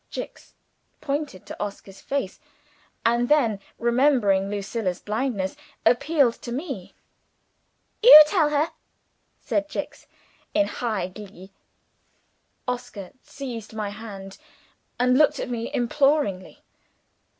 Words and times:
Jicks 0.09 0.55
pointed 0.99 1.45
to 1.45 1.63
Oscar's 1.63 2.01
face, 2.01 2.39
and 3.05 3.29
then, 3.29 3.59
remembering 3.77 4.49
Lucilla's 4.49 4.99
blindness, 4.99 5.55
appealed 5.85 6.33
to 6.41 6.51
me. 6.51 6.95
"You 8.01 8.23
tell 8.25 8.49
her!" 8.49 8.71
said 9.39 9.69
Jicks, 9.69 10.07
in 10.55 10.65
high 10.65 11.07
glee. 11.07 11.51
Oscar 12.67 13.11
seized 13.21 13.75
my 13.75 13.89
hand, 13.91 14.39
and 14.99 15.19
looked 15.19 15.39
at 15.39 15.51
me 15.51 15.71
imploringly. 15.71 16.63